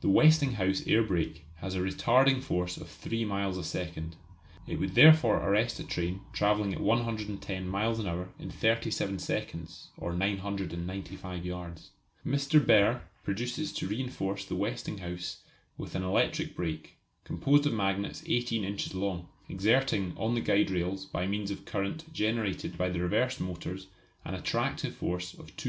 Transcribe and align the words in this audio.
The 0.00 0.08
Westinghouse 0.08 0.84
air 0.88 1.04
brake 1.04 1.44
has 1.58 1.76
a 1.76 1.78
retarding 1.78 2.42
force 2.42 2.76
of 2.76 2.88
three 2.88 3.24
miles 3.24 3.56
a 3.56 3.62
second. 3.62 4.16
It 4.66 4.80
would 4.80 4.96
therefore 4.96 5.36
arrest 5.36 5.78
a 5.78 5.84
train 5.84 6.22
travelling 6.32 6.74
at 6.74 6.80
110 6.80 7.68
miles 7.68 8.02
per 8.02 8.08
hour 8.08 8.28
in 8.40 8.50
37 8.50 9.20
seconds, 9.20 9.90
or 9.96 10.12
995 10.12 11.46
yards. 11.46 11.90
Mr. 12.26 12.58
Behr 12.58 13.02
proposes 13.22 13.72
to 13.74 13.86
reinforce 13.86 14.44
the 14.44 14.56
Westinghouse 14.56 15.36
with 15.78 15.94
an 15.94 16.02
electric 16.02 16.56
brake, 16.56 16.96
composed 17.22 17.64
of 17.64 17.72
magnets 17.72 18.24
18 18.26 18.64
inches 18.64 18.92
long, 18.92 19.28
exerting 19.48 20.14
on 20.16 20.34
the 20.34 20.40
guide 20.40 20.72
rails 20.72 21.06
by 21.06 21.28
means 21.28 21.52
of 21.52 21.64
current 21.64 22.12
generated 22.12 22.76
by 22.76 22.88
the 22.88 22.98
reversed 22.98 23.40
motors 23.40 23.86
an 24.24 24.34
attractive 24.34 24.96
force 24.96 25.32
of 25.34 25.56
200 25.56 25.58
lbs. 25.58 25.66